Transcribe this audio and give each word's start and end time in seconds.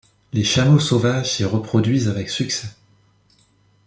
Les 0.33 0.43
chameaux 0.43 0.79
sauvages 0.79 1.31
s'y 1.35 1.43
reproduisent 1.45 2.07
avec 2.09 2.31
succès. 2.31 2.69